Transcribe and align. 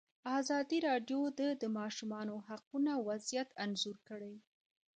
ازادي 0.39 0.77
راډیو 0.89 1.21
د 1.39 1.41
د 1.61 1.63
ماشومانو 1.79 2.35
حقونه 2.47 2.91
وضعیت 3.07 3.49
انځور 3.63 3.97
کړی. 4.09 4.35